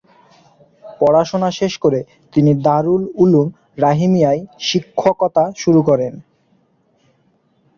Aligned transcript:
পড়াশোনা 0.83 1.49
শেষ 1.59 1.73
করে 1.77 1.99
তিনি 2.33 2.51
দারুল 2.65 3.03
উলুম 3.15 3.47
রাহিমিয়ায় 3.77 4.41
শিক্ষকতা 4.61 5.43
শুরু 5.57 5.81
করেন। 5.89 6.13